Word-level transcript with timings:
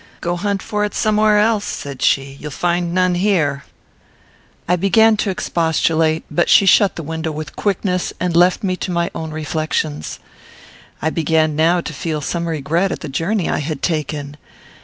"Go 0.19 0.35
hunt 0.35 0.63
for 0.63 0.83
it 0.83 0.95
somewhere 0.95 1.37
else," 1.37 1.63
said 1.63 2.01
she; 2.01 2.35
"you'll 2.39 2.49
find 2.49 2.91
none 2.91 3.13
here." 3.13 3.65
I 4.67 4.75
began 4.75 5.15
to 5.17 5.29
expostulate; 5.29 6.23
but 6.31 6.49
she 6.49 6.65
shut 6.65 6.95
the 6.95 7.03
window 7.03 7.31
with 7.31 7.55
quickness, 7.55 8.11
and 8.19 8.35
left 8.35 8.63
me 8.63 8.75
to 8.77 8.89
my 8.89 9.11
own 9.13 9.29
reflections. 9.29 10.17
I 11.03 11.11
began 11.11 11.55
now 11.55 11.81
to 11.81 11.93
feel 11.93 12.19
some 12.21 12.47
regret 12.47 12.91
at 12.91 13.01
the 13.01 13.09
journey 13.09 13.47
I 13.47 13.59
had 13.59 13.83
taken. 13.83 14.37